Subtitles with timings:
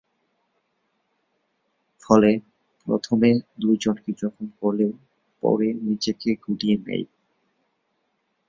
[2.03, 2.31] ফলে,
[2.87, 3.29] প্রথমে
[3.61, 4.91] দু’জনকে জখম করলেও
[5.43, 7.05] পরে নিজেকে গুটিয়ে নেয়।